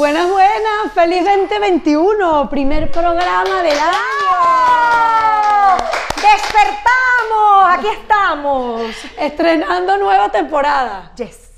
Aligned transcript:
Buenas, 0.00 0.30
buenas, 0.30 0.94
feliz 0.94 1.22
2021, 1.26 2.48
primer 2.48 2.90
programa 2.90 3.62
del 3.62 3.78
año. 3.78 3.98
¡Despertamos! 6.16 7.66
Aquí 7.66 7.86
estamos. 7.88 8.80
Estrenando 9.18 9.98
nueva 9.98 10.30
temporada. 10.30 11.12
Yes. 11.16 11.50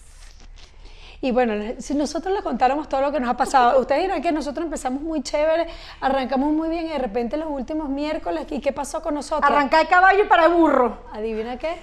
Y 1.20 1.30
bueno, 1.30 1.76
si 1.78 1.94
nosotros 1.94 2.34
les 2.34 2.42
contáramos 2.42 2.88
todo 2.88 3.00
lo 3.00 3.12
que 3.12 3.20
nos 3.20 3.30
ha 3.30 3.36
pasado, 3.36 3.78
ustedes 3.78 4.02
dirán 4.02 4.20
que 4.20 4.32
nosotros 4.32 4.64
empezamos 4.64 5.02
muy 5.02 5.22
chévere, 5.22 5.68
arrancamos 6.00 6.52
muy 6.52 6.68
bien 6.68 6.86
y 6.86 6.88
de 6.88 6.98
repente 6.98 7.36
los 7.36 7.48
últimos 7.48 7.88
miércoles, 7.90 8.46
¿y 8.50 8.58
qué 8.58 8.72
pasó 8.72 9.00
con 9.02 9.14
nosotros? 9.14 9.48
Arrancar 9.48 9.82
el 9.82 9.86
caballo 9.86 10.28
para 10.28 10.46
el 10.46 10.52
burro. 10.52 10.98
¿Adivina 11.12 11.58
qué? 11.58 11.76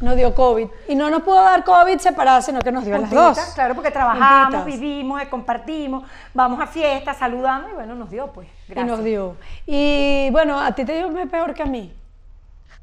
Nos 0.00 0.16
dio 0.16 0.34
COVID. 0.34 0.66
Y 0.88 0.94
no 0.94 1.10
nos 1.10 1.22
pudo 1.22 1.42
dar 1.42 1.62
COVID 1.62 1.98
separada, 1.98 2.40
sino 2.40 2.60
que 2.60 2.72
nos 2.72 2.84
dio 2.84 2.96
las 2.96 3.10
dos. 3.10 3.38
Claro, 3.54 3.74
porque 3.74 3.90
trabajamos, 3.90 4.64
vivimos, 4.64 5.20
eh, 5.20 5.28
compartimos, 5.28 6.04
vamos 6.32 6.58
a 6.60 6.66
fiestas, 6.66 7.18
saludamos 7.18 7.70
y 7.70 7.74
bueno, 7.74 7.94
nos 7.94 8.10
dio 8.10 8.28
pues. 8.28 8.48
Y 8.68 8.72
Gracias. 8.72 8.86
nos 8.96 9.04
dio. 9.04 9.36
Y 9.66 10.28
bueno, 10.32 10.58
a 10.58 10.72
ti 10.74 10.84
te 10.84 10.96
dio 10.96 11.12
peor 11.30 11.52
que 11.54 11.62
a 11.62 11.66
mí. 11.66 11.94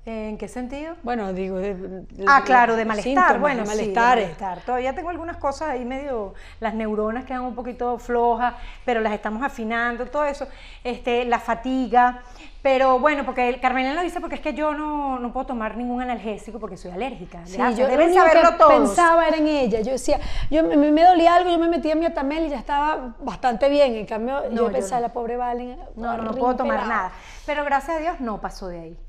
¿En 0.05 0.37
qué 0.37 0.47
sentido? 0.47 0.95
Bueno, 1.03 1.33
digo, 1.33 1.57
de, 1.57 1.75
de- 1.75 2.25
Ah, 2.27 2.41
claro, 2.45 2.77
de 2.77 2.85
malestar. 2.85 3.03
síntomas, 3.11 3.41
bueno, 3.41 3.61
de 3.63 3.65
sí, 3.65 3.71
de 3.71 3.77
malestares. 3.83 4.23
malestar. 4.25 4.59
Todavía 4.61 4.95
tengo 4.95 5.09
algunas 5.09 5.35
cosas 5.35 5.69
ahí 5.71 5.83
medio, 5.83 6.33
las 6.61 6.73
neuronas 6.75 7.25
quedan 7.25 7.41
un 7.41 7.55
poquito 7.55 7.97
flojas, 7.99 8.53
pero 8.85 9.01
las 9.01 9.11
estamos 9.11 9.43
afinando, 9.43 10.05
todo 10.05 10.23
eso. 10.23 10.47
Este, 10.85 11.25
la 11.25 11.39
fatiga. 11.39 12.21
Pero 12.69 12.99
bueno, 12.99 13.23
porque 13.23 13.47
el- 13.47 13.61
Carmelina 13.61 13.93
lo 13.93 14.01
dice 14.01 14.19
porque 14.19 14.35
es 14.35 14.41
que 14.41 14.53
yo 14.53 14.73
no, 14.73 15.19
no 15.19 15.31
puedo 15.31 15.45
tomar 15.45 15.77
ningún 15.77 16.01
analgésico 16.01 16.59
porque 16.59 16.75
soy 16.75 16.91
alérgica. 16.91 17.39
Sí, 17.45 17.55
Gracias, 17.55 17.79
yo 17.79 17.87
deben 17.87 18.13
saberlo 18.13 18.51
que 18.51 18.57
todos. 18.57 18.73
pensaba 18.73 19.25
era 19.25 19.37
en 19.37 19.47
ella. 19.47 19.79
Yo 19.79 19.93
decía, 19.93 20.19
yo 20.51 20.63
me, 20.65 20.75
me 20.75 21.03
dolía 21.05 21.35
algo, 21.35 21.49
yo 21.49 21.59
me 21.59 21.69
metía 21.69 21.93
en 21.93 21.99
mi 21.99 22.05
atamel 22.05 22.47
y 22.47 22.49
ya 22.49 22.59
estaba 22.59 23.15
bastante 23.21 23.69
bien. 23.69 23.95
En 23.95 24.05
cambio, 24.05 24.41
No, 24.41 24.49
yo 24.49 24.65
yo 24.67 24.71
pensaba, 24.73 24.99
no. 24.99 25.07
la 25.07 25.13
pobre 25.13 25.37
Valen. 25.37 25.79
No, 25.95 26.17
no, 26.17 26.23
no 26.23 26.31
puedo 26.33 26.57
tomar 26.57 26.85
nada. 26.87 27.11
Pero 27.45 27.63
gracias 27.63 27.95
a 27.95 27.99
Dios 28.01 28.19
no 28.19 28.41
pasó 28.41 28.67
de 28.67 28.79
ahí. 28.81 28.99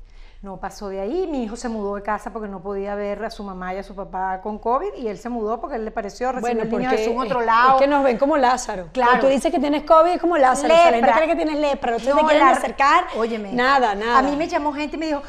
No 0.41 0.57
pasó 0.57 0.87
de 0.87 1.01
ahí. 1.01 1.27
Mi 1.27 1.43
hijo 1.43 1.57
se 1.57 1.67
mudó 1.67 1.95
de 1.95 2.01
casa 2.01 2.31
porque 2.31 2.47
no 2.47 2.61
podía 2.61 2.95
ver 2.95 3.25
a 3.25 3.29
su 3.29 3.43
mamá 3.43 3.73
y 3.73 3.77
a 3.77 3.83
su 3.83 3.93
papá 3.93 4.39
con 4.41 4.57
COVID 4.57 4.93
y 4.95 5.09
él 5.09 5.17
se 5.17 5.27
mudó 5.27 5.59
porque 5.59 5.75
él 5.75 5.83
le 5.83 5.91
pareció 5.91 6.31
recibir 6.31 6.55
Bueno, 6.55 6.61
el 6.63 6.69
niño 6.79 6.89
porque 6.91 7.03
de 7.03 7.09
un 7.09 7.21
otro 7.25 7.41
lado. 7.41 7.75
es 7.75 7.81
que 7.81 7.87
nos 7.87 8.03
ven 8.05 8.17
como 8.17 8.37
Lázaro. 8.37 8.87
Claro. 8.93 9.11
Cuando 9.11 9.27
tú 9.27 9.33
dices 9.33 9.51
que 9.51 9.59
tienes 9.59 9.83
COVID, 9.83 10.11
es 10.11 10.21
como 10.21 10.37
Lázaro. 10.37 10.73
O 10.73 10.77
sea, 10.77 10.85
la 10.85 10.91
gente 10.91 11.01
Lepra. 11.01 11.15
cree 11.17 11.27
que 11.27 11.35
tienes 11.35 11.57
lepra, 11.57 11.91
no 11.91 11.97
te 11.97 12.03
quieren 12.03 12.39
la- 12.39 12.49
acercar. 12.51 13.07
Óyeme. 13.17 13.51
Nada, 13.51 13.95
nada. 13.95 14.19
A 14.19 14.21
mí 14.21 14.33
me 14.37 14.47
llamó 14.47 14.71
gente 14.71 14.95
y 14.95 14.99
me 14.99 15.07
dijo, 15.07 15.21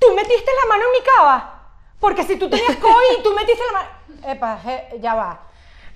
¿tú 0.00 0.06
metiste 0.16 0.50
la 0.64 0.68
mano 0.68 0.84
en 0.86 0.90
mi 1.00 1.06
cava? 1.16 1.54
Porque 2.00 2.24
si 2.24 2.36
tú 2.36 2.50
tenías 2.50 2.76
COVID 2.78 3.18
y 3.20 3.22
tú 3.22 3.32
metiste 3.34 3.62
la 3.72 3.78
mano... 3.78 3.88
Epa, 4.26 4.58
je- 4.64 4.98
ya 5.00 5.14
va. 5.14 5.40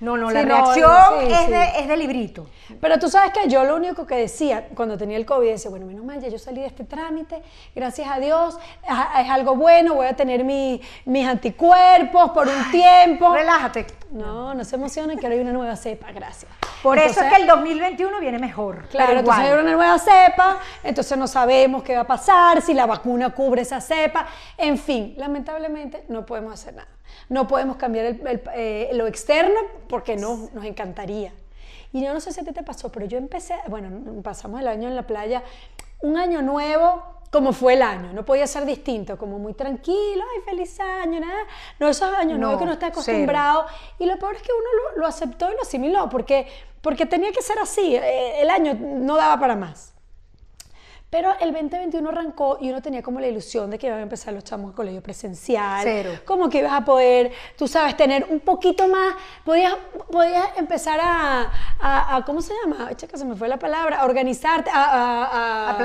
No, 0.03 0.17
no, 0.17 0.29
la 0.31 0.43
no, 0.43 0.47
reacción 0.49 0.91
sí, 1.21 1.33
es, 1.33 1.39
sí. 1.45 1.51
De, 1.51 1.63
es 1.79 1.87
de 1.87 1.97
librito. 1.97 2.47
Pero 2.81 2.99
tú 2.99 3.09
sabes 3.09 3.31
que 3.31 3.47
yo 3.47 3.63
lo 3.63 3.75
único 3.75 4.05
que 4.05 4.15
decía 4.15 4.67
cuando 4.75 4.97
tenía 4.97 5.17
el 5.17 5.25
COVID, 5.25 5.49
decía, 5.49 5.69
bueno, 5.71 5.85
menos 5.85 6.03
mal, 6.03 6.19
ya 6.19 6.27
yo 6.27 6.37
salí 6.37 6.61
de 6.61 6.67
este 6.67 6.83
trámite, 6.83 7.41
gracias 7.75 8.07
a 8.09 8.19
Dios, 8.19 8.57
es, 8.83 9.23
es 9.25 9.29
algo 9.29 9.55
bueno, 9.55 9.93
voy 9.95 10.07
a 10.07 10.15
tener 10.15 10.43
mi- 10.43 10.81
mis 11.05 11.25
anticuerpos 11.27 12.31
por 12.31 12.47
un 12.47 12.71
tiempo. 12.71 13.33
Relájate. 13.33 13.85
No, 14.11 14.53
no 14.53 14.63
se 14.63 14.75
emocionen 14.75 15.17
que 15.17 15.25
ahora 15.25 15.35
hay 15.35 15.41
una 15.41 15.53
nueva 15.53 15.75
cepa, 15.75 16.11
gracias. 16.11 16.51
Por 16.83 16.97
eso 16.99 17.21
es 17.21 17.33
que 17.33 17.41
el 17.41 17.47
2021 17.47 18.19
viene 18.19 18.37
mejor. 18.39 18.87
Claro, 18.89 19.19
entonces 19.19 19.43
hay 19.45 19.53
una 19.53 19.71
nueva 19.73 19.97
cepa, 19.97 20.57
entonces 20.83 21.17
no 21.17 21.27
sabemos 21.27 21.81
qué 21.81 21.95
va 21.95 22.01
a 22.01 22.07
pasar, 22.07 22.61
si 22.61 22.73
la 22.73 22.85
vacuna 22.85 23.29
cubre 23.33 23.61
esa 23.61 23.79
cepa, 23.81 24.27
en 24.57 24.77
fin, 24.77 25.13
lamentablemente 25.17 26.03
no 26.09 26.25
podemos 26.25 26.53
hacer 26.53 26.75
nada. 26.75 26.89
No 27.29 27.47
podemos 27.47 27.77
cambiar 27.77 28.05
el- 28.05 28.27
el- 28.27 28.41
eh, 28.55 28.89
lo 28.93 29.07
externo 29.07 29.59
porque 29.87 30.15
no, 30.15 30.49
nos 30.53 30.65
encantaría. 30.65 31.33
Y 31.91 32.03
yo 32.03 32.13
no 32.13 32.19
sé 32.19 32.31
si 32.33 32.41
a 32.41 32.43
ti 32.43 32.51
te 32.51 32.63
pasó, 32.63 32.91
pero 32.91 33.05
yo 33.05 33.17
empecé, 33.17 33.55
bueno, 33.67 34.21
pasamos 34.23 34.59
el 34.59 34.67
año 34.67 34.87
en 34.87 34.95
la 34.95 35.03
playa, 35.05 35.43
un 36.01 36.17
año 36.17 36.41
nuevo 36.41 37.03
como 37.31 37.51
fue 37.51 37.73
el 37.73 37.81
año, 37.81 38.13
no 38.13 38.23
podía 38.25 38.45
ser 38.45 38.63
distinto, 38.63 39.17
como 39.17 39.39
muy 39.39 39.55
tranquilo, 39.55 40.23
ay, 40.35 40.41
feliz 40.45 40.79
año, 40.79 41.19
nada. 41.19 41.41
No, 41.79 41.87
esos 41.87 42.13
años 42.13 42.33
No, 42.37 42.45
nuevos 42.45 42.57
que 42.59 42.63
uno 42.65 42.73
está 42.73 42.85
cero. 42.87 42.93
acostumbrado. 42.93 43.65
Y 43.97 44.05
lo 44.05 44.17
peor 44.19 44.35
es 44.35 44.43
que 44.43 44.51
uno 44.51 44.69
lo, 44.93 45.01
lo 45.01 45.07
aceptó 45.07 45.49
y 45.49 45.55
lo 45.55 45.61
asimiló, 45.63 46.09
porque, 46.09 46.47
porque 46.81 47.07
tenía 47.07 47.31
que 47.31 47.41
ser 47.41 47.57
así, 47.57 47.95
eh, 47.95 48.39
el 48.41 48.51
año 48.51 48.75
no 48.79 49.15
daba 49.17 49.39
para 49.39 49.55
más. 49.55 49.92
Pero 51.13 51.29
el 51.39 51.51
2021 51.53 52.09
arrancó 52.09 52.57
y 52.59 52.71
uno 52.71 52.81
tenía 52.81 53.03
como 53.03 53.19
la 53.19 53.27
ilusión 53.27 53.69
de 53.69 53.77
que 53.77 53.85
iban 53.85 53.99
a 53.99 54.01
empezar 54.01 54.33
los 54.33 54.43
chamos 54.43 54.73
a 54.73 54.75
colegio 54.75 54.99
presencial. 55.03 55.81
Cero. 55.83 56.09
Como 56.25 56.49
que 56.49 56.57
ibas 56.57 56.73
a 56.73 56.83
poder, 56.83 57.31
tú 57.55 57.67
sabes, 57.67 57.95
tener 57.95 58.25
un 58.31 58.39
poquito 58.39 58.87
más, 58.87 59.13
podías, 59.45 59.75
podías 60.11 60.47
empezar 60.57 60.99
a, 60.99 61.51
a- 61.79 62.15
a- 62.15 62.25
¿cómo 62.25 62.41
se 62.41 62.53
llama? 62.63 62.89
Echa 62.91 63.05
que 63.07 63.15
se 63.15 63.25
me 63.25 63.35
fue 63.35 63.47
la 63.47 63.59
palabra, 63.59 63.97
a 63.99 64.05
organizarte, 64.05 64.71
a, 64.71 64.83
a, 64.83 65.67
a- 65.67 65.77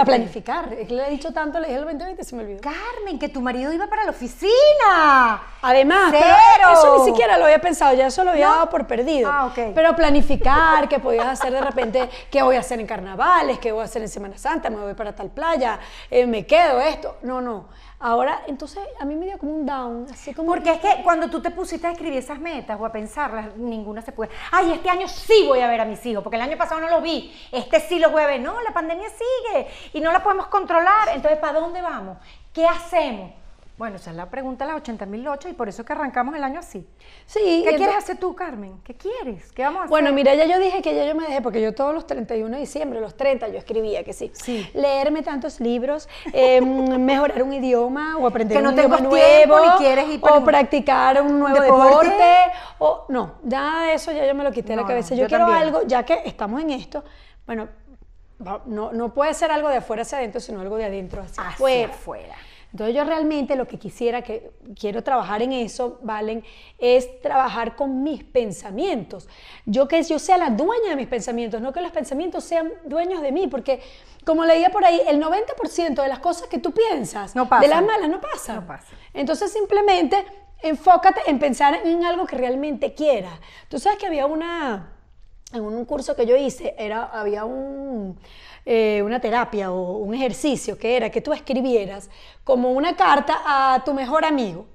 A 0.00 0.04
planificar. 0.04 0.70
Es 0.74 0.86
que 0.86 0.92
le 0.94 1.06
he 1.08 1.10
dicho 1.12 1.32
tanto, 1.32 1.58
le 1.60 1.68
dije 1.68 1.78
el 1.78 1.84
2020 1.86 2.20
y 2.20 2.24
se 2.26 2.36
me 2.36 2.42
olvidó. 2.42 2.60
Carmen, 2.60 3.18
que 3.18 3.30
tu 3.30 3.40
marido 3.40 3.72
iba 3.72 3.86
para 3.86 4.04
la 4.04 4.10
oficina. 4.10 5.42
Además, 5.62 6.10
pero 6.12 6.26
¡Cero! 6.56 6.68
eso 6.74 6.98
ni 6.98 7.03
siquiera 7.14 7.38
lo 7.38 7.44
había 7.44 7.60
pensado, 7.60 7.94
ya 7.94 8.06
eso 8.06 8.24
lo 8.24 8.30
había 8.30 8.46
¿No? 8.46 8.54
dado 8.54 8.70
por 8.70 8.86
perdido. 8.86 9.30
Ah, 9.32 9.46
ok. 9.46 9.72
Pero 9.74 9.96
planificar, 9.96 10.88
que 10.88 10.98
podías 10.98 11.26
hacer 11.26 11.52
de 11.52 11.60
repente, 11.60 12.08
qué 12.30 12.42
voy 12.42 12.56
a 12.56 12.60
hacer 12.60 12.80
en 12.80 12.86
carnavales, 12.86 13.58
qué 13.58 13.72
voy 13.72 13.82
a 13.82 13.84
hacer 13.84 14.02
en 14.02 14.08
Semana 14.08 14.38
Santa, 14.38 14.70
me 14.70 14.76
voy 14.76 14.94
para 14.94 15.14
tal 15.14 15.30
playa, 15.30 15.78
eh, 16.10 16.26
me 16.26 16.46
quedo 16.46 16.80
esto. 16.80 17.16
No, 17.22 17.40
no. 17.40 17.68
Ahora, 18.00 18.42
entonces, 18.46 18.80
a 19.00 19.04
mí 19.06 19.16
me 19.16 19.24
dio 19.24 19.38
como 19.38 19.54
un 19.54 19.64
down, 19.64 20.06
así 20.12 20.34
como... 20.34 20.52
Porque 20.52 20.72
es 20.72 20.78
que 20.78 21.02
cuando 21.02 21.30
tú 21.30 21.40
te 21.40 21.50
pusiste 21.50 21.86
a 21.86 21.92
escribir 21.92 22.18
esas 22.18 22.38
metas 22.38 22.78
o 22.78 22.84
a 22.84 22.92
pensarlas, 22.92 23.56
ninguna 23.56 24.02
se 24.02 24.12
puede. 24.12 24.30
Ay, 24.50 24.72
este 24.72 24.90
año 24.90 25.08
sí 25.08 25.44
voy 25.46 25.60
a 25.60 25.68
ver 25.68 25.80
a 25.80 25.86
mis 25.86 26.04
hijos, 26.04 26.22
porque 26.22 26.36
el 26.36 26.42
año 26.42 26.58
pasado 26.58 26.82
no 26.82 26.90
los 26.90 27.02
vi. 27.02 27.34
Este 27.50 27.80
sí 27.80 27.98
los 27.98 28.12
voy 28.12 28.22
a 28.22 28.26
ver. 28.26 28.40
No, 28.42 28.60
la 28.60 28.72
pandemia 28.72 29.08
sigue 29.08 29.68
y 29.94 30.00
no 30.00 30.12
la 30.12 30.22
podemos 30.22 30.48
controlar. 30.48 31.08
Entonces, 31.14 31.38
¿para 31.38 31.60
dónde 31.60 31.80
vamos? 31.80 32.18
¿Qué 32.52 32.66
hacemos? 32.66 33.32
Bueno, 33.76 33.96
esa 33.96 34.10
es 34.10 34.16
la 34.16 34.30
pregunta 34.30 34.64
de 34.66 34.72
las 34.72 34.82
80.008 34.84 35.48
y 35.50 35.52
por 35.52 35.68
eso 35.68 35.82
es 35.82 35.86
que 35.86 35.92
arrancamos 35.92 36.36
el 36.36 36.44
año 36.44 36.60
así. 36.60 36.86
Sí. 37.26 37.40
¿Qué 37.40 37.54
entonces- 37.58 37.76
quieres 37.78 37.96
hacer 37.96 38.18
tú, 38.18 38.32
Carmen? 38.36 38.80
¿Qué 38.84 38.94
quieres? 38.94 39.50
¿Qué 39.50 39.62
vamos 39.64 39.78
a 39.80 39.82
hacer? 39.82 39.90
Bueno, 39.90 40.12
mira, 40.12 40.32
ya 40.36 40.44
yo 40.46 40.60
dije 40.60 40.80
que 40.80 40.94
ya 40.94 41.04
yo 41.04 41.16
me 41.16 41.24
dejé, 41.26 41.42
porque 41.42 41.60
yo 41.60 41.74
todos 41.74 41.92
los 41.92 42.06
31 42.06 42.54
de 42.54 42.60
diciembre, 42.60 43.00
los 43.00 43.16
30, 43.16 43.48
yo 43.48 43.58
escribía 43.58 44.04
que 44.04 44.12
sí. 44.12 44.30
Sí. 44.34 44.64
Leerme 44.74 45.22
tantos 45.22 45.58
libros, 45.58 46.08
eh, 46.32 46.60
mejorar 46.98 47.42
un 47.42 47.52
idioma 47.52 48.16
o 48.16 48.28
aprender 48.28 48.56
Que 48.58 48.62
no 48.62 48.68
un 48.70 48.74
idioma 48.78 49.00
nuevo, 49.00 49.58
ni 49.58 49.70
quieres 49.78 50.08
ir 50.08 50.20
para 50.20 50.36
o 50.36 50.38
un- 50.38 50.44
practicar 50.44 51.20
un 51.22 51.40
nuevo 51.40 51.60
deporte. 51.60 52.08
deporte, 52.10 52.34
o 52.78 53.06
no, 53.08 53.34
ya 53.42 53.92
eso 53.92 54.12
ya 54.12 54.24
yo 54.24 54.36
me 54.36 54.44
lo 54.44 54.52
quité 54.52 54.68
de 54.68 54.76
la 54.76 54.86
cabeza. 54.86 55.16
yo, 55.16 55.22
yo 55.22 55.26
quiero 55.28 55.46
también. 55.46 55.62
algo, 55.66 55.82
ya 55.82 56.04
que 56.04 56.22
estamos 56.26 56.60
en 56.62 56.70
esto, 56.70 57.02
bueno, 57.44 57.68
no, 58.66 58.92
no 58.92 59.12
puede 59.14 59.34
ser 59.34 59.50
algo 59.50 59.68
de 59.68 59.78
afuera 59.78 60.02
hacia 60.02 60.18
adentro, 60.18 60.40
sino 60.40 60.60
algo 60.60 60.76
de 60.76 60.84
adentro 60.84 61.22
hacia, 61.22 61.42
Hacia 61.42 61.54
afuera. 61.54 61.92
afuera. 61.92 62.34
Entonces 62.74 62.96
yo 62.96 63.04
realmente 63.04 63.54
lo 63.54 63.68
que 63.68 63.78
quisiera, 63.78 64.22
que 64.22 64.50
quiero 64.76 65.04
trabajar 65.04 65.42
en 65.42 65.52
eso, 65.52 66.00
Valen, 66.02 66.42
es 66.76 67.20
trabajar 67.20 67.76
con 67.76 68.02
mis 68.02 68.24
pensamientos. 68.24 69.28
Yo 69.64 69.86
que 69.86 70.02
yo 70.02 70.18
sea 70.18 70.38
la 70.38 70.50
dueña 70.50 70.90
de 70.90 70.96
mis 70.96 71.06
pensamientos, 71.06 71.60
no 71.60 71.72
que 71.72 71.80
los 71.80 71.92
pensamientos 71.92 72.42
sean 72.42 72.72
dueños 72.84 73.22
de 73.22 73.30
mí, 73.30 73.46
porque 73.46 73.80
como 74.24 74.44
leía 74.44 74.70
por 74.70 74.84
ahí, 74.84 75.00
el 75.06 75.22
90% 75.22 76.02
de 76.02 76.08
las 76.08 76.18
cosas 76.18 76.48
que 76.48 76.58
tú 76.58 76.72
piensas, 76.72 77.36
No 77.36 77.48
de 77.60 77.68
las 77.68 77.80
malas, 77.80 78.08
no 78.08 78.20
pasan. 78.20 78.56
No 78.56 78.66
pasan. 78.66 78.98
Entonces 79.12 79.52
simplemente 79.52 80.24
enfócate 80.60 81.20
en 81.28 81.38
pensar 81.38 81.78
en 81.84 82.04
algo 82.04 82.26
que 82.26 82.34
realmente 82.34 82.92
quieras. 82.92 83.38
Tú 83.68 83.78
sabes 83.78 84.00
que 84.00 84.06
había 84.08 84.26
una, 84.26 84.96
en 85.52 85.62
un 85.62 85.84
curso 85.84 86.16
que 86.16 86.26
yo 86.26 86.34
hice, 86.34 86.74
era, 86.76 87.04
había 87.04 87.44
un, 87.44 88.18
eh, 88.66 89.02
una 89.02 89.20
terapia 89.20 89.70
o 89.70 89.98
un 89.98 90.14
ejercicio 90.14 90.78
que 90.78 90.96
era 90.96 91.10
que 91.10 91.20
tú 91.20 91.32
escribieras 91.32 92.10
como 92.44 92.72
una 92.72 92.96
carta 92.96 93.42
a 93.44 93.84
tu 93.84 93.92
mejor 93.92 94.24
amigo, 94.24 94.66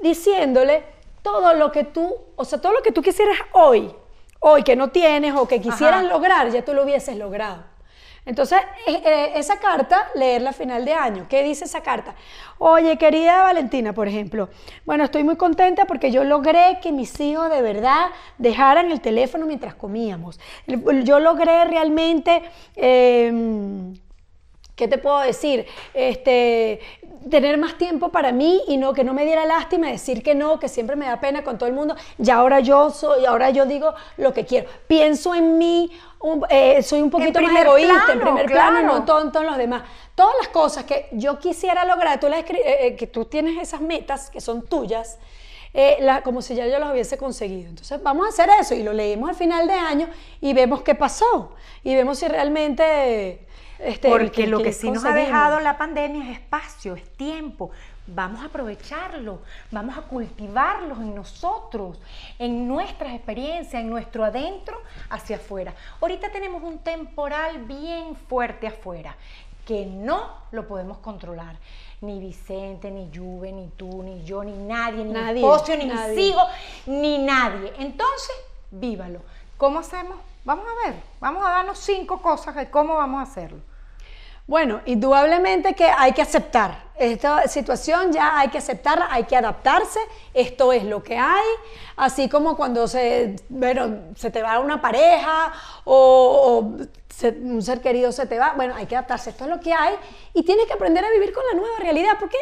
diciéndole 0.00 0.84
todo 1.22 1.54
lo 1.54 1.72
que 1.72 1.84
tú, 1.84 2.14
o 2.36 2.44
sea, 2.44 2.60
todo 2.60 2.72
lo 2.72 2.82
que 2.82 2.92
tú 2.92 3.02
quisieras 3.02 3.38
hoy, 3.52 3.92
hoy 4.40 4.62
que 4.62 4.76
no 4.76 4.90
tienes 4.90 5.34
o 5.34 5.48
que 5.48 5.60
quisieras 5.60 6.04
Ajá. 6.04 6.12
lograr, 6.12 6.50
ya 6.50 6.64
tú 6.64 6.74
lo 6.74 6.84
hubieses 6.84 7.16
logrado. 7.16 7.73
Entonces, 8.26 8.58
eh, 8.86 9.02
eh, 9.04 9.32
esa 9.36 9.58
carta, 9.58 10.08
leerla 10.14 10.50
a 10.50 10.52
final 10.52 10.84
de 10.84 10.94
año. 10.94 11.26
¿Qué 11.28 11.42
dice 11.42 11.64
esa 11.64 11.82
carta? 11.82 12.14
Oye, 12.58 12.96
querida 12.96 13.42
Valentina, 13.42 13.92
por 13.92 14.08
ejemplo, 14.08 14.48
bueno, 14.86 15.04
estoy 15.04 15.24
muy 15.24 15.36
contenta 15.36 15.84
porque 15.84 16.10
yo 16.10 16.24
logré 16.24 16.78
que 16.82 16.92
mis 16.92 17.20
hijos 17.20 17.50
de 17.50 17.60
verdad 17.60 18.06
dejaran 18.38 18.90
el 18.90 19.00
teléfono 19.00 19.46
mientras 19.46 19.74
comíamos. 19.74 20.40
Yo 21.04 21.20
logré 21.20 21.64
realmente... 21.64 22.42
eh, 22.76 23.92
¿Qué 24.76 24.88
te 24.88 24.98
puedo 24.98 25.20
decir? 25.20 25.66
Este, 25.94 26.80
tener 27.30 27.58
más 27.58 27.78
tiempo 27.78 28.08
para 28.10 28.32
mí 28.32 28.60
y 28.66 28.76
no 28.76 28.92
que 28.92 29.04
no 29.04 29.14
me 29.14 29.24
diera 29.24 29.46
lástima 29.46 29.88
decir 29.88 30.22
que 30.22 30.34
no, 30.34 30.58
que 30.58 30.68
siempre 30.68 30.96
me 30.96 31.06
da 31.06 31.20
pena 31.20 31.44
con 31.44 31.58
todo 31.58 31.68
el 31.68 31.74
mundo. 31.74 31.94
Y 32.18 32.28
ahora 32.30 32.58
yo 32.60 32.90
soy, 32.90 33.24
ahora 33.24 33.50
yo 33.50 33.66
digo 33.66 33.94
lo 34.16 34.32
que 34.32 34.44
quiero. 34.44 34.68
Pienso 34.88 35.34
en 35.34 35.58
mí, 35.58 35.92
un- 36.20 36.44
eh, 36.50 36.82
soy 36.82 37.02
un 37.02 37.10
poquito 37.10 37.40
más 37.40 37.52
egoísta, 37.66 37.94
en 38.12 38.18
primer 38.20 38.46
plano, 38.46 38.78
no 38.98 39.04
tonto 39.04 39.40
en 39.40 39.46
los 39.46 39.56
demás. 39.56 39.82
Todas 40.16 40.34
las 40.40 40.48
cosas 40.48 40.84
que 40.84 41.08
yo 41.12 41.38
quisiera 41.38 41.84
lograr, 41.84 42.18
tú 42.18 42.28
las 42.28 42.40
eh, 42.40 42.46
eh, 42.80 42.96
que 42.96 43.06
tú 43.06 43.26
tienes 43.26 43.60
esas 43.62 43.80
metas 43.80 44.28
que 44.30 44.40
son 44.40 44.62
tuyas. 44.62 45.18
eh, 45.76 45.96
la- 46.00 46.22
como 46.22 46.40
si 46.40 46.54
ya 46.54 46.68
yo 46.68 46.78
los 46.78 46.92
hubiese 46.92 47.18
conseguido. 47.18 47.68
Entonces 47.68 48.00
vamos 48.00 48.26
a 48.26 48.28
hacer 48.28 48.48
eso 48.60 48.76
y 48.76 48.84
lo 48.84 48.92
leemos 48.92 49.28
al 49.28 49.34
final 49.34 49.66
de 49.66 49.74
año 49.74 50.08
y 50.40 50.52
vemos 50.54 50.82
qué 50.82 50.94
pasó 50.94 51.50
y 51.82 51.96
vemos 51.96 52.18
si 52.18 52.28
realmente... 52.28 53.43
Este, 53.84 54.08
Porque 54.08 54.46
lo 54.46 54.62
que 54.62 54.72
sí 54.72 54.90
nos 54.90 55.04
ha 55.04 55.12
dejado 55.12 55.60
la 55.60 55.76
pandemia 55.76 56.30
es 56.30 56.38
espacio, 56.38 56.94
es 56.94 57.08
tiempo. 57.16 57.70
Vamos 58.06 58.42
a 58.42 58.46
aprovecharlo, 58.46 59.40
vamos 59.70 59.96
a 59.98 60.02
cultivarlos 60.02 60.98
en 60.98 61.14
nosotros, 61.14 61.98
en 62.38 62.66
nuestras 62.66 63.14
experiencias, 63.14 63.82
en 63.82 63.90
nuestro 63.90 64.24
adentro 64.24 64.80
hacia 65.10 65.36
afuera. 65.36 65.74
Ahorita 66.00 66.30
tenemos 66.30 66.62
un 66.62 66.78
temporal 66.78 67.64
bien 67.64 68.16
fuerte 68.16 68.66
afuera 68.66 69.16
que 69.66 69.84
no 69.86 70.30
lo 70.50 70.66
podemos 70.66 70.98
controlar. 70.98 71.56
Ni 72.00 72.20
Vicente, 72.20 72.90
ni 72.90 73.10
Juve, 73.14 73.52
ni 73.52 73.68
tú, 73.68 74.02
ni 74.02 74.24
yo, 74.24 74.44
ni 74.44 74.56
nadie, 74.56 75.04
ni 75.04 75.12
Nadie, 75.12 75.34
mi 75.34 75.40
esposo, 75.40 75.76
ni 75.76 75.86
nadie. 75.86 76.14
mis 76.14 76.26
hijos, 76.26 76.44
ni 76.86 77.18
nadie. 77.18 77.72
Entonces, 77.78 78.36
vívalo. 78.70 79.20
¿Cómo 79.56 79.78
hacemos? 79.78 80.18
Vamos 80.44 80.66
a 80.66 80.88
ver, 80.88 81.00
vamos 81.20 81.44
a 81.46 81.50
darnos 81.50 81.78
cinco 81.78 82.20
cosas 82.20 82.54
de 82.54 82.70
cómo 82.70 82.96
vamos 82.96 83.20
a 83.20 83.22
hacerlo. 83.22 83.58
Bueno, 84.46 84.82
indudablemente 84.84 85.74
que 85.74 85.86
hay 85.86 86.12
que 86.12 86.22
aceptar. 86.22 86.84
Esta 86.96 87.48
situación 87.48 88.12
ya 88.12 88.38
hay 88.38 88.48
que 88.48 88.58
aceptarla, 88.58 89.08
hay 89.10 89.24
que 89.24 89.36
adaptarse. 89.36 89.98
Esto 90.34 90.72
es 90.72 90.84
lo 90.84 91.02
que 91.02 91.16
hay. 91.16 91.46
Así 91.96 92.28
como 92.28 92.56
cuando 92.56 92.86
se, 92.86 93.36
bueno, 93.48 94.12
se 94.16 94.30
te 94.30 94.42
va 94.42 94.58
una 94.60 94.80
pareja 94.80 95.52
o, 95.84 96.76
o 96.78 96.86
se- 97.16 97.28
un 97.30 97.62
ser 97.62 97.80
querido 97.80 98.10
se 98.12 98.26
te 98.26 98.38
va. 98.38 98.54
Bueno, 98.56 98.74
hay 98.74 98.86
que 98.86 98.96
adaptarse. 98.96 99.30
Esto 99.30 99.44
es 99.44 99.50
lo 99.50 99.60
que 99.60 99.72
hay. 99.72 99.94
Y 100.32 100.42
tienes 100.42 100.66
que 100.66 100.72
aprender 100.72 101.04
a 101.04 101.10
vivir 101.10 101.32
con 101.32 101.44
la 101.50 101.56
nueva 101.58 101.76
realidad. 101.78 102.18
¿Por 102.18 102.28
qué? 102.28 102.38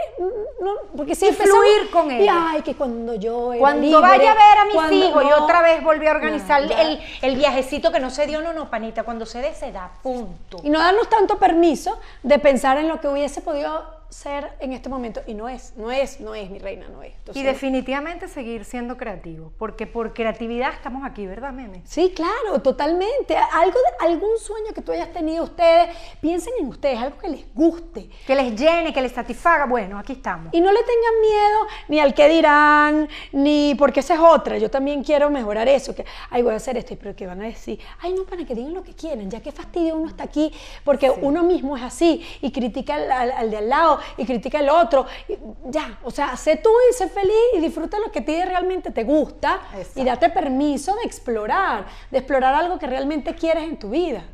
No, 0.61 0.73
porque 0.97 1.15
si 1.15 1.27
Y 1.29 1.33
fluir 1.33 1.91
con 1.91 2.11
Y 2.11 2.23
ella. 2.23 2.47
ay, 2.53 2.63
que 2.63 2.75
cuando 2.75 3.15
yo 3.15 3.53
era 3.53 3.61
Cuando 3.61 3.83
libre, 3.83 4.01
vaya 4.01 4.33
a 4.33 4.35
ver 4.35 4.59
a 4.61 4.65
mis 4.65 4.75
cuando- 4.75 4.95
hijos 4.97 5.25
y 5.25 5.33
otra 5.33 5.63
vez 5.63 5.83
volví 5.85 6.07
a 6.07 6.13
organizar 6.13 6.63
No, 6.65 6.77
el, 6.77 7.01
el 7.21 7.37
viajecito 7.37 7.93
que 7.93 8.01
no 8.01 8.11
se 8.11 8.27
dio, 8.27 8.41
no, 8.41 8.53
no, 8.53 8.71
panita, 8.71 9.03
cuando 9.03 9.27
se 9.27 9.41
dé, 9.43 9.55
se 9.55 9.73
da, 9.73 9.91
punto. 10.03 10.59
Y 10.63 10.71
no 10.71 10.79
darnos 10.79 11.09
tanto 11.11 11.39
permiso 11.39 11.99
de 12.23 12.39
pensar 12.39 12.79
en 12.79 12.89
lo 12.89 13.01
que 13.01 13.09
hubiese 13.09 13.41
podido 13.43 14.02
ser 14.13 14.53
en 14.61 14.73
este 14.73 14.89
momento. 14.89 15.21
Y 15.27 15.35
no 15.35 15.49
es, 15.49 15.75
no 15.77 15.91
es, 15.91 16.21
no 16.21 16.35
es, 16.35 16.51
mi 16.51 16.59
reina, 16.59 16.87
no 16.89 17.03
es. 17.03 17.13
Y 17.35 17.43
definitivamente 17.43 18.29
seguir 18.29 18.65
siendo 18.65 18.97
creativo, 18.97 19.53
porque 19.59 19.87
por 19.87 20.13
creatividad 20.15 20.73
estamos 20.75 21.05
aquí, 21.05 21.27
¿verdad, 21.27 21.53
Meme? 21.53 21.83
Sí, 21.85 22.13
claro, 22.15 22.61
totalmente. 22.63 23.37
Algo 23.37 23.79
de- 23.79 24.07
algún 24.07 24.39
sueño 24.39 24.73
que 24.75 24.83
tú 24.83 24.93
hayas 24.93 25.13
tenido 25.13 25.45
ustedes, 25.45 25.97
piensen 26.21 26.53
en 26.61 26.67
ustedes, 26.67 26.99
algo 26.99 27.19
que 27.19 27.29
les 27.29 27.55
guste. 27.55 28.09
Que 28.27 28.35
les 28.35 28.55
llene, 28.55 28.93
que 28.93 29.01
les 29.01 29.13
satisfaga. 29.13 29.67
Bueno, 29.67 29.99
aquí 29.99 30.13
estamos. 30.13 30.53
Y 30.53 30.61
no 30.61 30.71
le 30.71 30.81
tengan 30.81 31.21
miedo 31.23 31.59
ni 31.89 32.01
al 32.01 32.15
que 32.15 32.29
dirán, 32.29 33.09
ni 33.33 33.75
porque 33.79 34.01
esa 34.01 34.15
es 34.15 34.21
otra. 34.21 34.59
Yo 34.59 34.71
también 34.71 35.03
quiero 35.03 35.31
mejorar 35.31 35.69
eso, 35.69 35.95
que, 35.95 36.05
ay, 36.31 36.43
voy 36.43 36.53
a 36.53 36.57
hacer 36.57 36.77
esto, 36.77 36.95
pero 37.01 37.17
que 37.17 37.27
van 37.27 37.41
a 37.41 37.47
decir, 37.47 37.79
ay, 38.01 38.13
no, 38.13 38.25
para 38.25 38.45
que 38.45 38.55
digan 38.55 38.75
lo 38.75 38.83
que 38.83 38.95
quieren, 38.95 39.31
ya 39.31 39.41
que 39.41 39.53
fastidio 39.53 39.97
uno 39.97 40.09
está 40.09 40.25
aquí, 40.25 40.53
porque 40.85 41.11
uno 41.11 41.43
mismo 41.43 41.77
es 41.77 41.83
así, 41.83 42.25
y 42.43 42.53
critica 42.53 42.95
al, 42.97 43.11
al- 43.11 43.33
al 43.33 43.51
de 43.51 43.57
al 43.57 43.69
lado, 43.69 43.99
y 44.17 44.25
critica 44.25 44.59
al 44.59 44.69
otro. 44.69 45.07
y 45.29 45.37
ya, 45.65 45.99
o 46.03 46.11
sea, 46.11 46.37
sé 46.37 46.57
tú 46.57 46.71
y 46.91 46.95
sé 46.95 47.09
feliz 47.09 47.33
y 47.55 47.61
disfruta 47.61 47.99
lo 47.99 48.11
que 48.11 48.21
a 48.21 48.25
ti 48.25 48.43
realmente 48.45 48.91
te 48.91 49.05
gusta, 49.05 49.61
y 49.95 50.05
date 50.05 50.31
permiso 50.31 50.95
de 50.97 51.03
explorar, 51.03 51.87
de 52.11 52.19
explorar 52.19 52.55
algo 52.55 52.79
que 52.79 52.87
realmente 52.87 53.35
quieres 53.35 53.65
en 53.65 53.79
tu 53.79 53.91
vida. 53.91 54.25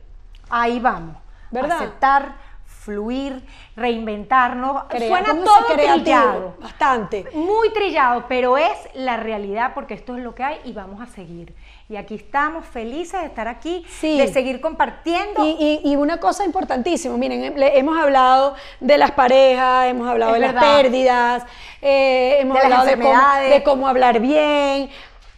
Ahí 0.49 0.79
vamos. 0.81 1.17
¿Verdad? 1.51 1.79
Aceptar, 1.79 2.37
fluir, 2.99 3.43
reinventarnos. 3.77 4.85
Crea- 4.89 5.09
Suena 5.09 5.27
todo 5.45 5.67
creativo, 5.75 5.95
trillado. 6.05 6.55
Bastante. 6.59 7.27
Muy 7.35 7.71
trillado, 7.71 8.25
pero 8.29 8.57
es 8.57 8.73
la 8.95 9.19
realidad 9.19 9.73
porque 9.75 9.93
esto 9.93 10.17
es 10.17 10.23
lo 10.23 10.35
que 10.35 10.43
hay 10.43 10.57
y 10.65 10.73
vamos 10.73 11.03
a 11.03 11.07
seguir. 11.07 11.55
Y 11.91 11.97
aquí 11.97 12.15
estamos 12.15 12.65
felices 12.65 13.21
de 13.21 13.27
estar 13.27 13.47
aquí, 13.47 13.85
Sí. 14.01 14.17
de 14.19 14.29
seguir 14.29 14.63
compartiendo. 14.63 15.45
Y, 15.45 15.81
y- 15.85 15.93
y 15.93 15.97
una 15.97 16.17
cosa 16.19 16.47
importantísima, 16.47 17.15
miren, 17.19 17.55
hemos 17.63 17.99
hablado 17.99 18.55
de 18.81 18.97
las 18.97 19.11
parejas, 19.11 19.87
hemos 19.89 20.09
hablado 20.09 20.35
Es 20.35 20.41
de 20.41 20.53
las 20.53 20.65
pérdidas, 20.65 21.45
eh, 21.83 22.39
hemos 22.41 22.57
De 22.57 22.69
las 22.71 22.79
hablado 22.81 22.97
de 22.97 23.03
cómo, 23.05 23.51
de 23.51 23.63
cómo 23.65 23.89
hablar 23.89 24.19
bien. 24.21 24.89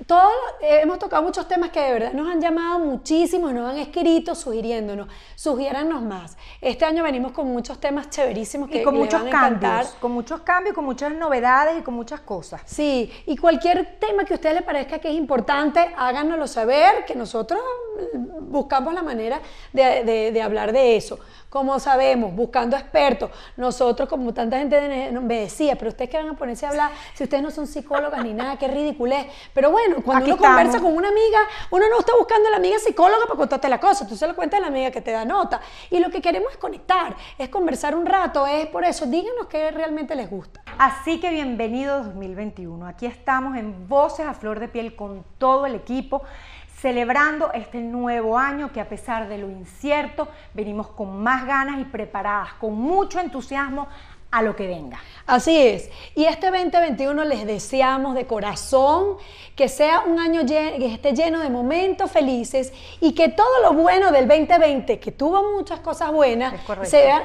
Todo, 0.07 0.31
eh, 0.63 0.81
hemos 0.83 0.99
tocado 0.99 1.23
muchos 1.23 1.47
temas 1.47 1.71
que 1.71 1.81
de 1.81 1.93
verdad 1.93 2.13
nos 2.13 2.29
han 2.29 2.41
llamado 2.41 2.79
muchísimo, 2.79 3.53
nos 3.53 3.71
han 3.71 3.79
escrito 3.79 4.35
sugiriéndonos, 4.35 5.09
sugiéranos 5.35 6.03
más. 6.03 6.37
Este 6.61 6.85
año 6.85 7.03
venimos 7.05 7.33
con 7.33 7.47
muchos 7.49 7.79
temas 7.79 8.09
chéverísimos 8.11 8.71
que 8.71 8.81
y 8.81 8.83
con 8.83 8.95
le 8.95 9.01
muchos 9.01 9.21
van 9.23 9.27
a 9.27 9.29
encantar. 9.29 9.71
cambios, 9.71 9.95
con 10.01 10.13
muchos 10.13 10.41
cambios, 10.41 10.75
con 10.75 10.85
muchas 10.87 11.13
novedades 11.13 11.79
y 11.79 11.83
con 11.83 11.95
muchas 11.95 12.21
cosas. 12.21 12.63
Sí, 12.65 13.13
y 13.27 13.37
cualquier 13.37 13.99
tema 14.01 14.25
que 14.25 14.33
a 14.33 14.37
ustedes 14.37 14.55
les 14.57 14.65
parezca 14.65 14.99
que 14.99 15.09
es 15.11 15.15
importante, 15.17 15.81
háganoslo 15.97 16.47
saber, 16.47 17.05
que 17.07 17.15
nosotros 17.15 17.61
mm, 18.15 18.51
buscamos 18.51 18.95
la 18.95 19.03
manera 19.03 19.41
de, 19.73 20.03
de- 20.05 20.33
de 20.33 20.43
hablar 20.43 20.73
de 20.73 20.97
eso. 20.97 21.19
Como 21.51 21.81
sabemos, 21.81 22.33
buscando 22.33 22.77
expertos. 22.77 23.29
Nosotros, 23.57 24.09
como 24.09 24.33
tanta 24.33 24.57
gente 24.59 25.11
me 25.21 25.41
decía, 25.41 25.75
pero 25.77 25.89
ustedes 25.91 26.09
que 26.09 26.17
van 26.17 26.29
a 26.29 26.35
ponerse 26.35 26.65
a 26.65 26.69
hablar, 26.69 26.93
si 27.15 27.25
ustedes 27.25 27.43
no 27.43 27.51
son 27.51 27.67
psicólogas 27.67 28.23
ni 28.23 28.33
nada, 28.33 28.57
qué 28.57 28.69
ridiculez. 28.69 29.27
Pero 29.53 29.73
bueno, 29.73 29.90
cuando 30.05 30.25
Aquí 30.25 30.33
uno 30.33 30.43
conversa 30.43 30.81
con 30.81 30.95
una 30.95 31.09
amiga, 31.09 31.39
uno 31.71 31.87
no 31.89 32.01
está 32.01 32.13
buscando 32.17 32.49
a 32.49 32.51
la 32.53 32.57
amiga 32.57 32.79
psicóloga 32.79 33.25
para 33.27 33.37
contarte 33.37 33.69
la 33.69 33.81
cosa, 33.81 34.07
tú 34.07 34.17
se 34.17 34.27
lo 34.27 34.35
cuentas 34.35 34.59
a 34.59 34.61
la 34.63 34.67
amiga 34.69 34.91
que 34.91 35.01
te 35.01 35.11
da 35.11 35.25
nota. 35.25 35.61
Y 35.91 35.99
lo 35.99 36.11
que 36.11 36.21
queremos 36.21 36.53
es 36.53 36.59
conectar, 36.59 37.17
es 37.39 37.49
conversar 37.49 37.95
un 37.95 38.07
rato, 38.07 38.47
es 38.47 38.67
por 38.67 38.85
eso, 38.85 39.07
díganos 39.07 39.47
qué 39.47 39.71
realmente 39.71 40.15
les 40.15 40.31
gusta. 40.31 40.63
Así 40.79 41.21
que 41.21 41.31
bienvenido 41.31 42.05
2021. 42.05 42.87
Aquí 42.87 43.07
estamos 43.07 43.57
en 43.57 43.89
Voces 43.89 44.27
a 44.27 44.35
Flor 44.35 44.61
de 44.61 44.69
Piel 44.69 44.97
con 44.97 45.25
todo 45.39 45.67
el 45.67 45.75
equipo, 45.75 46.23
celebrando 46.81 47.53
este 47.53 47.81
nuevo 47.81 48.39
año 48.39 48.73
que 48.73 48.81
a 48.81 48.89
pesar 48.89 49.29
de 49.29 49.39
lo 49.39 49.51
incierto, 49.51 50.29
venimos 50.55 50.89
con 50.89 51.23
más 51.23 51.47
ganas 51.47 51.79
y 51.81 51.85
preparadas, 51.85 52.55
con 52.55 52.75
mucho 52.75 53.21
entusiasmo 53.21 53.89
a 54.31 54.43
lo 54.43 54.55
que 54.57 54.67
venga. 54.67 54.99
Así 55.27 55.57
es. 55.59 55.91
Y 56.15 56.25
este 56.25 56.51
2021 56.51 57.25
les 57.25 57.47
deseamos 57.47 58.15
de 58.15 58.27
corazón 58.27 59.17
que 59.57 59.69
sea 59.69 60.01
un 60.07 60.19
año 60.19 60.41
lle- 60.43 60.79
que 60.79 60.87
esté 60.93 61.13
lleno 61.13 61.41
de 61.41 61.51
momentos 61.51 62.11
felices 62.11 62.73
y 63.01 63.13
que 63.13 63.29
todo 63.29 63.61
lo 63.63 63.73
bueno 63.75 64.11
del 64.11 64.27
2020, 64.27 64.99
que 64.99 65.13
tuvo 65.13 65.53
muchas 65.55 65.81
cosas 65.81 66.11
buenas, 66.13 66.55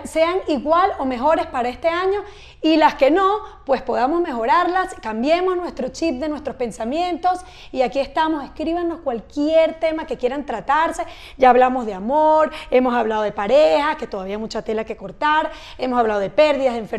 sean 0.03 0.39
igual 0.47 0.91
o 0.99 1.05
mejores 1.05 1.45
para 1.47 1.69
este 1.69 1.87
año 1.87 2.23
y 2.61 2.75
las 2.77 2.95
que 2.95 3.09
no, 3.11 3.39
pues 3.65 3.81
podamos 3.83 4.21
mejorarlas, 4.21 4.95
cambiemos 5.01 5.55
nuestro 5.55 5.89
chip 5.89 6.15
de 6.19 6.27
nuestros 6.27 6.55
pensamientos 6.57 7.39
y 7.71 7.83
aquí 7.83 7.99
estamos, 7.99 8.43
escríbanos 8.43 8.99
cualquier 9.01 9.75
tema 9.79 10.05
que 10.05 10.17
quieran 10.17 10.45
tratarse. 10.45 11.03
Ya 11.37 11.51
hablamos 11.51 11.85
de 11.85 11.93
amor, 11.93 12.51
hemos 12.71 12.93
hablado 12.95 13.21
de 13.21 13.31
pareja, 13.31 13.95
que 13.97 14.07
todavía 14.07 14.35
hay 14.35 14.41
mucha 14.41 14.61
tela 14.63 14.83
que 14.83 14.97
cortar, 14.97 15.51
hemos 15.77 15.99
hablado 15.99 16.19
de 16.19 16.29
pérdidas, 16.31 16.73
de 16.73 16.79
enfermedades. 16.79 16.94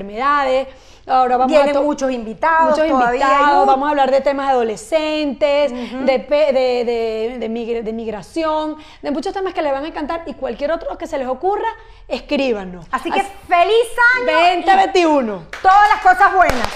Ahora 1.08 1.36
vamos 1.36 1.52
Vienen 1.52 1.76
a 1.76 1.80
muchos 1.80 2.10
invitados, 2.10 2.70
muchos 2.70 2.88
invitados, 2.88 3.60
un- 3.60 3.66
vamos 3.66 3.86
a 3.86 3.90
hablar 3.90 4.10
de 4.10 4.20
temas 4.22 4.46
de 4.46 4.52
adolescentes, 4.54 5.72
de, 6.04 6.18
pe- 6.18 6.52
de, 6.52 6.84
de- 6.84 7.36
de 7.38 7.48
migra- 7.48 7.82
de 7.82 7.92
migración, 7.92 8.76
de 9.02 9.10
muchos 9.12 9.32
temas 9.32 9.54
que 9.54 9.62
les 9.62 9.72
van 9.72 9.84
a 9.84 9.88
encantar 9.88 10.22
y 10.26 10.34
cualquier 10.34 10.72
otro 10.72 10.98
que 10.98 11.06
se 11.06 11.16
les 11.16 11.28
ocurra, 11.28 11.68
escríbanos. 12.08 12.86
Así 12.90 13.10
que 13.12 13.22
feliz 13.22 13.86
año 14.16 14.24
y 14.24 14.64
2021. 14.64 15.42
todas 15.62 15.88
las 15.94 16.02
cosas 16.02 16.34
buenas. 16.34 16.68